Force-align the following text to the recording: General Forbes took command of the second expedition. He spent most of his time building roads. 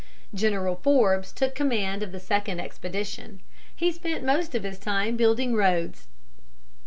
General 0.33 0.77
Forbes 0.77 1.31
took 1.31 1.53
command 1.53 2.01
of 2.01 2.11
the 2.11 2.19
second 2.19 2.59
expedition. 2.59 3.39
He 3.75 3.91
spent 3.91 4.23
most 4.23 4.55
of 4.55 4.63
his 4.63 4.79
time 4.79 5.15
building 5.15 5.53
roads. 5.53 6.07